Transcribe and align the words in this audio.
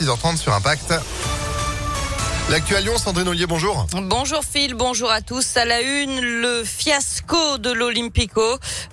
6h30 0.00 0.36
sur 0.36 0.52
Impact. 0.52 0.94
Lyon, 2.48 2.96
Sandrine 2.96 3.28
Ollier, 3.28 3.46
bonjour. 3.46 3.86
Bonjour 3.92 4.42
Phil, 4.42 4.72
bonjour 4.72 5.10
à 5.10 5.20
tous. 5.20 5.58
À 5.58 5.66
la 5.66 5.82
une, 5.82 6.18
le 6.18 6.64
fiasco 6.64 7.58
de 7.58 7.70
l'Olympico. 7.70 8.42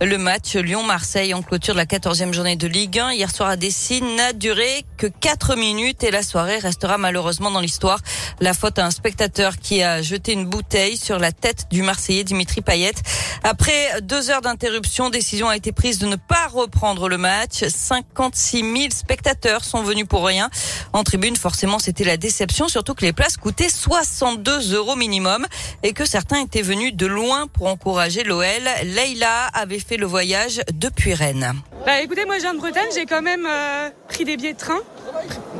Le 0.01 0.17
match 0.17 0.55
Lyon-Marseille 0.55 1.33
en 1.33 1.41
clôture 1.41 1.73
de 1.73 1.79
la 1.79 1.85
14e 1.85 2.33
journée 2.33 2.57
de 2.57 2.67
Ligue 2.67 2.99
1 2.99 3.13
hier 3.13 3.31
soir 3.33 3.47
à 3.47 3.55
Dessine 3.55 4.17
n'a 4.17 4.33
duré 4.33 4.83
que 4.97 5.07
4 5.07 5.55
minutes 5.55 6.03
et 6.03 6.11
la 6.11 6.21
soirée 6.21 6.57
restera 6.57 6.97
malheureusement 6.97 7.49
dans 7.49 7.61
l'histoire. 7.61 7.99
La 8.41 8.53
faute 8.53 8.77
à 8.77 8.85
un 8.85 8.91
spectateur 8.91 9.55
qui 9.55 9.81
a 9.81 10.01
jeté 10.01 10.33
une 10.33 10.47
bouteille 10.47 10.97
sur 10.97 11.17
la 11.17 11.31
tête 11.31 11.67
du 11.71 11.81
Marseillais 11.81 12.25
Dimitri 12.25 12.61
Payet. 12.61 12.95
Après 13.43 14.01
deux 14.01 14.31
heures 14.31 14.41
d'interruption, 14.41 15.09
décision 15.09 15.47
a 15.47 15.55
été 15.55 15.71
prise 15.71 15.99
de 15.99 16.07
ne 16.07 16.17
pas 16.17 16.47
reprendre 16.51 17.07
le 17.07 17.17
match. 17.17 17.63
56 17.65 18.59
000 18.59 18.73
spectateurs 18.89 19.63
sont 19.63 19.81
venus 19.81 20.07
pour 20.07 20.25
rien. 20.25 20.49
En 20.91 21.03
tribune, 21.03 21.37
forcément, 21.37 21.79
c'était 21.79 22.03
la 22.03 22.17
déception, 22.17 22.67
surtout 22.67 22.95
que 22.95 23.05
les 23.05 23.13
places 23.13 23.37
coûtait 23.45 23.69
62 23.69 24.73
euros 24.73 24.95
minimum 24.95 25.45
et 25.83 25.93
que 25.93 26.03
certains 26.03 26.41
étaient 26.41 26.63
venus 26.63 26.95
de 26.95 27.05
loin 27.05 27.45
pour 27.45 27.67
encourager 27.67 28.23
l'OL. 28.23 28.43
Leïla 28.83 29.45
avait 29.53 29.77
fait 29.77 29.97
le 29.97 30.07
voyage 30.07 30.61
depuis 30.73 31.13
Rennes. 31.13 31.53
Bah 31.85 32.01
écoutez, 32.01 32.25
moi 32.25 32.37
je 32.37 32.41
viens 32.41 32.55
de 32.55 32.57
Bretagne, 32.57 32.87
j'ai 32.95 33.05
quand 33.05 33.21
même 33.21 33.45
euh, 33.47 33.89
pris 34.07 34.25
des 34.25 34.35
billets 34.35 34.53
de 34.53 34.57
train, 34.57 34.79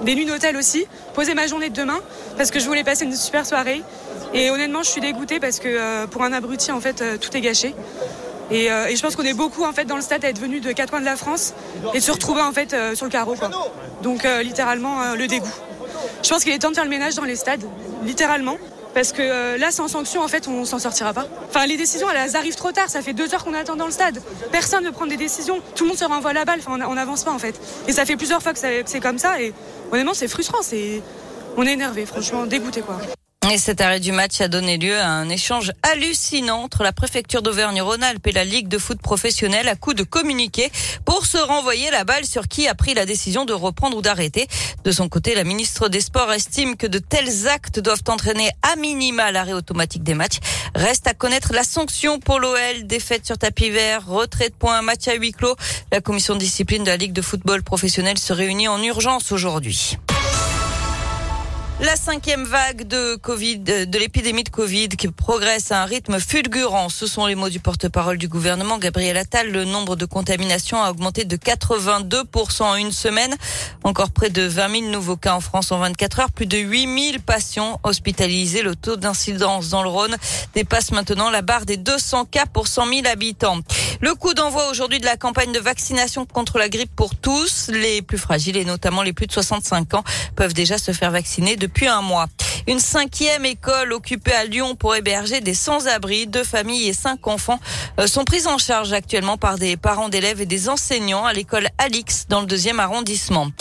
des 0.02 0.16
nuits 0.16 0.26
d'hôtel 0.26 0.58
aussi, 0.58 0.88
posé 1.14 1.36
ma 1.36 1.46
journée 1.46 1.70
de 1.70 1.76
demain 1.76 2.00
parce 2.38 2.50
que 2.50 2.60
je 2.60 2.66
voulais 2.66 2.84
passer 2.84 3.06
une 3.06 3.16
super 3.16 3.46
soirée. 3.46 3.84
Et 4.34 4.50
honnêtement, 4.50 4.82
je 4.82 4.90
suis 4.90 5.02
dégoûtée 5.02 5.40
parce 5.40 5.60
que 5.60 5.68
euh, 5.68 6.08
pour 6.08 6.24
un 6.24 6.34
abruti, 6.34 6.72
en 6.72 6.82
fait, 6.82 7.04
euh, 7.04 7.18
tout 7.20 7.38
est 7.38 7.42
gâché. 7.42 7.76
Et, 8.50 8.68
je 8.68 9.02
pense 9.02 9.16
qu'on 9.16 9.24
est 9.24 9.34
beaucoup 9.36 9.64
en 9.64 9.74
fait 9.74 9.86
dans 9.86 9.96
le 9.96 10.02
stade 10.02 10.26
à 10.26 10.30
être 10.30 10.40
venus 10.40 10.62
de 10.62 10.72
quatre 10.72 10.90
coins 10.90 11.02
de 11.02 11.06
la 11.06 11.16
France 11.16 11.54
et 11.94 12.00
se 12.00 12.12
retrouver 12.12 12.42
en 12.42 12.52
fait 12.52 12.76
sur 12.96 13.06
le 13.06 13.12
carreau. 13.12 13.36
Donc 14.02 14.24
littéralement 14.44 15.16
le 15.16 15.28
dégoût. 15.28 15.50
Je 16.26 16.32
pense 16.32 16.44
qu'il 16.44 16.52
est 16.54 16.58
temps 16.58 16.72
de 16.72 16.74
faire 16.76 16.86
le 16.86 16.90
ménage 16.90 17.14
dans 17.14 17.24
les 17.24 17.36
stades, 17.36 17.64
littéralement. 18.04 18.58
Parce 18.96 19.12
que 19.12 19.22
euh, 19.22 19.58
là, 19.60 19.70
sans 19.70 19.88
sanction, 19.88 20.24
en 20.24 20.28
fait, 20.28 20.48
on 20.48 20.66
s'en 20.66 20.80
sortira 20.80 21.14
pas. 21.14 21.28
Enfin, 21.50 21.68
les 21.68 21.78
décisions, 21.78 22.08
elles, 22.10 22.36
arrivent 22.36 22.56
trop 22.56 22.72
tard. 22.72 22.90
Ça 22.90 23.04
fait 23.04 23.14
deux 23.14 23.32
heures 23.36 23.44
qu'on 23.44 23.54
attend 23.54 23.76
dans 23.76 23.86
le 23.86 23.92
stade. 23.92 24.20
Personne 24.52 24.84
ne 24.84 24.90
prend 24.90 25.06
des 25.06 25.18
décisions. 25.18 25.62
Tout 25.76 25.84
le 25.84 25.90
monde 25.90 26.00
se 26.00 26.06
renvoie 26.06 26.34
la 26.34 26.44
balle. 26.44 26.62
Enfin, 26.66 26.80
on 26.90 26.96
n'avance 26.96 27.24
pas, 27.24 27.32
en 27.32 27.38
fait. 27.38 27.62
Et 27.88 27.92
ça 27.92 28.06
fait 28.06 28.16
plusieurs 28.16 28.42
fois 28.42 28.54
que 28.54 28.60
c'est 28.60 29.00
comme 29.00 29.20
ça. 29.20 29.40
Et 29.40 29.54
honnêtement, 29.92 30.16
c'est 30.16 30.28
frustrant. 30.28 30.64
C'est, 30.64 31.04
on 31.58 31.64
est 31.68 31.74
énervé, 31.74 32.08
franchement, 32.08 32.48
dégoûté, 32.48 32.82
quoi. 32.82 33.00
Et 33.52 33.60
cet 33.60 33.80
arrêt 33.80 34.00
du 34.00 34.12
match 34.12 34.42
a 34.42 34.48
donné 34.48 34.78
lieu 34.78 35.00
à 35.00 35.08
un 35.08 35.30
échange 35.30 35.72
hallucinant 35.84 36.64
entre 36.64 36.84
la 36.84 36.92
préfecture 36.92 37.44
d'Auvergne-Rhône-Alpes 37.44 38.26
et 38.26 38.32
la 38.32 38.44
Ligue 38.44 38.68
de 38.68 38.80
foot 38.80 39.00
professionnelle 39.00 39.68
à 39.68 39.76
coup 39.76 39.94
de 39.94 40.04
communiqué 40.04 40.72
pour 41.06 41.28
se 41.28 41.38
renvoyer 41.38 41.92
la 41.92 42.04
balle 42.06 42.26
sur 42.26 42.48
qui 42.48 42.68
a 42.68 42.74
pris 42.74 42.96
la 42.96 43.06
décision 43.06 43.46
de 43.46 43.54
reprendre 43.54 43.98
ou 43.98 44.02
d'arrêter. 44.02 44.48
De 44.84 44.92
son 44.92 45.10
côté, 45.10 45.36
la 45.36 45.44
ministre 45.44 45.90
des 45.90 46.02
Sports 46.02 46.34
estime 46.34 46.76
que 46.76 46.88
de 46.88 46.98
tels 46.98 47.48
actes 47.48 47.80
doivent 47.80 48.04
entraîner 48.08 48.50
à 48.64 48.76
minima 48.78 49.32
l'arrêt 49.32 49.54
automatique 49.54 50.04
des 50.04 50.16
matchs. 50.16 50.40
Reste 50.74 51.08
à 51.08 51.14
connaître 51.14 51.54
la 51.54 51.64
sanction 51.64 52.20
pour 52.20 52.40
l'OL, 52.40 52.84
défaite 52.86 53.28
sur 53.28 53.38
tapis 53.38 53.70
vert, 53.70 54.08
retrait 54.08 54.50
de 54.50 54.56
points, 54.56 54.82
match 54.82 55.08
à 55.08 55.14
huis 55.14 55.34
clos. 55.34 55.56
La 55.92 56.02
commission 56.02 56.34
de 56.34 56.40
discipline 56.40 56.84
de 56.84 56.90
la 56.90 56.98
Ligue 56.98 57.14
de 57.14 57.22
football 57.22 57.62
professionnelle 57.62 58.18
se 58.18 58.34
réunit 58.34 58.68
en 58.68 58.82
urgence 58.82 59.32
aujourd'hui. 59.32 59.98
La 61.82 61.98
cinquième 61.98 62.46
vague 62.46 62.88
de 62.88 63.16
Covid, 63.16 63.60
de 63.60 64.00
l'épidémie 64.00 64.46
de 64.46 64.50
Covid 64.50 64.88
qui 64.88 65.10
progresse 65.10 65.74
à 65.74 65.82
un 65.82 65.86
rythme 65.86 66.22
fulgurant. 66.22 66.88
Ce 66.88 67.06
sont 67.06 67.26
les 67.26 67.36
mots 67.36 67.50
du 67.50 67.60
porte-parole 67.60 68.18
du 68.18 68.30
gouvernement, 68.30 68.78
Gabriel 68.78 69.18
Attal. 69.18 69.52
Le 69.52 69.66
nombre 69.66 69.98
de 69.98 70.06
contaminations 70.06 70.82
a 70.82 70.90
augmenté 70.90 71.26
de 71.26 71.36
82% 71.36 72.64
en 72.64 72.76
une 72.76 72.94
semaine. 72.94 73.36
Encore 73.84 74.12
près 74.12 74.30
de 74.30 74.44
20 74.44 74.80
000 74.80 74.92
nouveaux 74.92 75.18
cas 75.18 75.36
en 75.36 75.42
France 75.42 75.74
en 75.74 75.80
24 75.80 76.20
heures. 76.22 76.32
Plus 76.32 76.46
de 76.46 76.58
8 76.58 77.12
000 77.12 77.24
patients 77.26 77.82
hospitalisés. 77.84 78.62
Le 78.62 78.78
taux 78.78 78.96
d'incidence 78.96 79.68
dans 79.68 79.84
le 79.84 79.90
Rhône 79.90 80.16
dépasse 80.54 80.92
maintenant 80.92 81.30
la 81.30 81.42
barre 81.42 81.66
des 81.66 81.76
200 81.76 82.24
cas 82.26 82.46
pour 82.46 82.70
100 82.70 82.88
000 82.88 83.02
habitants. 83.06 83.60
Le 84.02 84.14
coup 84.14 84.34
d'envoi 84.34 84.70
aujourd'hui 84.70 85.00
de 85.00 85.06
la 85.06 85.18
campagne 85.18 85.52
de 85.52 85.60
vaccination 85.60 86.26
contre 86.26 86.58
la 86.58 86.70
grippe 86.70 86.94
pour 86.96 87.16
tous. 87.16 87.70
Les 87.70 88.02
plus 88.02 88.18
fragiles 88.18 88.58
et 88.58 88.66
notamment 88.66 89.02
les 89.02 89.14
plus 89.14 89.28
de 89.28 89.32
65 89.32 89.94
ans 89.94 90.04
peuvent 90.36 90.54
déjà 90.54 90.78
se 90.78 90.92
faire 90.92 91.12
vacciner 91.12 91.56
depuis 91.56 91.88
un 91.88 92.02
mois. 92.02 92.28
Une 92.68 92.80
cinquième 92.80 93.46
école 93.46 93.94
occupée 93.94 94.34
à 94.34 94.46
Lyon 94.46 94.76
pour 94.76 94.96
héberger 94.96 95.40
des 95.40 95.54
sans-abri. 95.54 96.28
Deux 96.28 96.44
familles 96.44 96.90
et 96.90 96.94
cinq 96.94 97.28
enfants 97.28 97.60
euh, 98.00 98.08
sont 98.08 98.26
prises 98.26 98.48
en 98.48 98.58
charge 98.58 98.92
actuellement 98.92 99.38
par 99.38 99.58
des 99.58 99.78
parents 99.78 100.10
d'élèves 100.10 100.42
et 100.42 100.46
des 100.46 100.68
enseignants 100.68 101.26
à 101.26 101.34
l'école 101.34 101.68
Alix 101.78 102.26
dans 102.28 102.42
le 102.42 102.48
deuxième 102.48 102.80
arrondissement. 102.80 103.52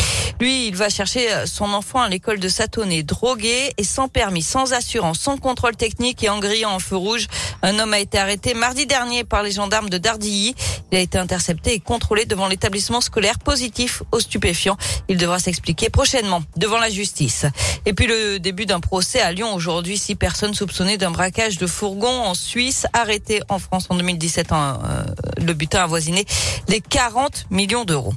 Lui, 0.41 0.69
il 0.69 0.77
va 0.77 0.89
chercher 0.89 1.33
euh, 1.33 1.47
son 1.47 1.73
enfant 1.73 2.01
à 2.01 2.09
l'école 2.09 2.41
de 2.41 2.49
Satonnet, 2.49 3.03
drogué 3.03 3.73
et 3.77 3.85
sans 3.85 4.09
permis, 4.09 4.43
sans 4.43 4.73
assurance, 4.73 5.21
sans 5.21 5.37
contrôle 5.37 5.77
technique 5.77 6.23
et 6.25 6.29
en 6.29 6.41
grillant 6.41 6.73
en 6.73 6.79
feu 6.79 6.97
rouge. 6.97 7.29
Un 7.63 7.79
homme 7.79 7.95
a 7.95 7.99
été 7.99 8.19
arrêté 8.19 8.55
mardi 8.55 8.87
dernier 8.87 9.25
par 9.25 9.43
les 9.43 9.53
gendarmes 9.53 9.89
de 9.89 9.99
Dardilly. 9.99 10.55
Il 10.91 10.99
a 10.99 11.01
été 11.01 11.19
intercepté 11.19 11.75
et 11.75 11.81
contrôlé 11.81 12.25
devant 12.25 12.49
l'établissement 12.49 13.01
scolaire 13.01 13.39
positif 13.39 14.03
aux 14.13 14.21
stupéfiants. 14.21 14.77
Il 15.09 15.17
devra 15.17 15.39
s'expliquer 15.39 15.89
prochainement 15.89 16.43
devant 16.57 16.79
la 16.79 16.91
justice. 16.91 17.47
Et 17.87 17.93
puis 17.93 18.07
le 18.07 18.39
début 18.39 18.67
d'un 18.67 18.81
procès 18.81 19.21
à 19.21 19.33
Lyon 19.33 19.55
aujourd'hui. 19.55 19.99
Six 19.99 20.15
personnes 20.15 20.55
soupçonnées 20.55 20.99
d'un 20.99 21.11
braquage 21.11 21.59
de 21.59 21.67
fourgon 21.67 22.23
en 22.23 22.35
Suisse, 22.35 22.87
arrêtées 22.93 23.41
en 23.49 23.59
France 23.59 23.87
en 23.89 23.95
2017. 23.97 24.53
Euh, 24.53 25.05
le 25.39 25.53
butin 25.53 25.83
avoisiné 25.83 26.25
les 26.69 26.81
40 26.81 27.47
millions 27.51 27.85
d'euros. 27.85 28.15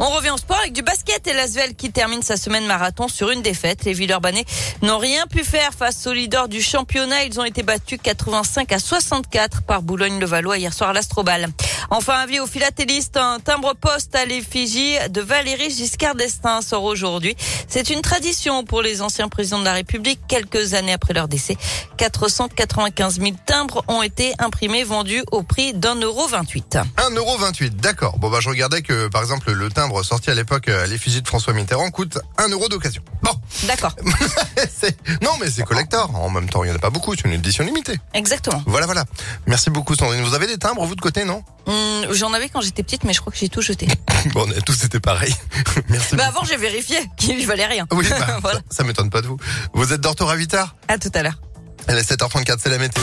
On 0.00 0.10
revient 0.10 0.30
au 0.30 0.36
sport 0.36 0.58
avec 0.58 0.72
du 0.72 0.82
basket 0.82 1.26
et 1.26 1.32
l'Asvel 1.32 1.74
qui 1.74 1.90
termine 1.90 2.22
sa 2.22 2.36
semaine 2.36 2.64
marathon 2.66 3.08
sur 3.08 3.30
une 3.30 3.42
défaite. 3.42 3.84
Les 3.84 3.92
Villeurbanais 3.92 4.44
n'ont 4.82 4.98
rien 4.98 5.26
pu 5.26 5.42
faire 5.42 5.72
face 5.72 6.06
aux 6.06 6.12
leaders 6.12 6.48
du 6.48 6.62
championnat. 6.62 7.24
Ils 7.24 7.40
ont 7.40 7.44
été 7.44 7.64
battus 7.64 7.98
85 8.00 8.72
à 8.72 8.78
64 8.78 9.62
par 9.62 9.82
Boulogne-le-Valois 9.82 10.58
hier 10.58 10.72
soir 10.72 10.90
à 10.90 10.92
l'Astrobal. 10.92 11.48
Enfin, 11.90 12.14
avis 12.14 12.38
aux 12.38 12.46
philatélistes, 12.46 13.16
un 13.16 13.40
timbre-poste 13.40 14.14
à 14.14 14.26
l'effigie 14.26 14.96
de 15.08 15.22
Valérie 15.22 15.70
Giscard 15.70 16.14
d'Estaing 16.14 16.60
sort 16.60 16.84
aujourd'hui. 16.84 17.34
C'est 17.66 17.88
une 17.88 18.02
tradition 18.02 18.62
pour 18.62 18.82
les 18.82 19.00
anciens 19.00 19.28
présidents 19.28 19.60
de 19.60 19.64
la 19.64 19.72
République 19.72 20.20
quelques 20.28 20.74
années 20.74 20.92
après 20.92 21.14
leur 21.14 21.28
décès. 21.28 21.56
495 21.96 23.20
000 23.20 23.32
timbres 23.46 23.82
ont 23.88 24.02
été 24.02 24.34
imprimés, 24.38 24.84
vendus 24.84 25.22
au 25.32 25.42
prix 25.42 25.72
d'un 25.72 25.94
euro 25.94 26.26
28. 26.28 26.78
Un 26.98 27.10
euro 27.14 27.38
28, 27.38 27.76
d'accord. 27.76 28.18
Bon, 28.18 28.28
bah, 28.28 28.38
je 28.40 28.50
regardais 28.50 28.82
que, 28.82 29.08
par 29.08 29.22
exemple, 29.22 29.50
le 29.50 29.70
timbre 29.70 30.02
sorti 30.02 30.30
à 30.30 30.34
l'époque 30.34 30.68
à 30.68 30.86
l'effigie 30.86 31.22
de 31.22 31.28
François 31.28 31.54
Mitterrand 31.54 31.90
coûte 31.90 32.18
1 32.36 32.48
euro 32.48 32.68
d'occasion. 32.68 33.02
Bon. 33.22 33.32
D'accord. 33.66 33.94
non, 35.22 35.30
mais 35.40 35.50
c'est 35.50 35.62
collector. 35.64 36.14
En 36.14 36.28
même 36.28 36.50
temps, 36.50 36.64
il 36.64 36.66
n'y 36.66 36.72
en 36.72 36.76
a 36.76 36.80
pas 36.80 36.90
beaucoup. 36.90 37.14
C'est 37.14 37.24
une 37.24 37.32
édition 37.32 37.64
limitée. 37.64 37.96
Exactement. 38.12 38.62
Voilà, 38.66 38.84
voilà. 38.84 39.04
Merci 39.46 39.70
beaucoup, 39.70 39.94
Sandrine. 39.94 40.22
Vous 40.22 40.34
avez 40.34 40.46
des 40.46 40.58
timbres, 40.58 40.84
vous, 40.84 40.94
de 40.94 41.00
côté, 41.00 41.24
non? 41.24 41.42
Hum, 41.68 42.06
J'en 42.12 42.32
avais 42.32 42.48
quand 42.48 42.60
j'étais 42.60 42.82
petite, 42.82 43.04
mais 43.04 43.12
je 43.12 43.20
crois 43.20 43.32
que 43.32 43.38
j'ai 43.38 43.48
tout 43.48 43.62
jeté. 43.62 43.86
bon, 44.32 44.46
on 44.48 44.50
a 44.50 44.60
tous 44.60 44.72
c'était 44.72 45.00
pareil. 45.00 45.34
Merci. 45.88 46.16
Bah 46.16 46.26
avant, 46.26 46.44
j'ai 46.44 46.56
vérifié 46.56 46.98
qu'il 47.16 47.46
valait 47.46 47.66
rien. 47.66 47.86
Oui, 47.92 48.06
bah, 48.10 48.38
voilà. 48.42 48.60
ça, 48.70 48.84
m'étonne 48.84 49.10
pas 49.10 49.22
de 49.22 49.26
vous. 49.28 49.36
Vous 49.74 49.92
êtes 49.92 50.00
de 50.00 50.08
retour 50.08 50.30
à 50.30 50.36
8h 50.36 50.68
À 50.88 50.98
tout 50.98 51.10
à 51.14 51.22
l'heure. 51.22 51.38
Elle 51.86 51.98
est 51.98 52.10
7h34, 52.10 52.58
c'est 52.62 52.70
la 52.70 52.78
météo. 52.78 53.02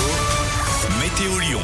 Météo 1.02 1.40
Lyon. 1.40 1.62